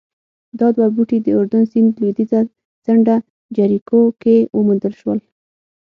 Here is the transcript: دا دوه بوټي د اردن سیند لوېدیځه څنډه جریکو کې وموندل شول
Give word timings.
دا 0.59 0.67
دوه 0.75 0.87
بوټي 0.95 1.17
د 1.21 1.27
اردن 1.37 1.63
سیند 1.71 1.89
لوېدیځه 1.99 2.39
څنډه 2.85 3.15
جریکو 3.55 4.01
کې 4.21 4.35
وموندل 4.57 4.93
شول 4.99 5.19